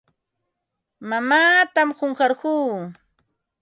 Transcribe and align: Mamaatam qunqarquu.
Mamaatam 1.09 1.89
qunqarquu. 1.97 2.53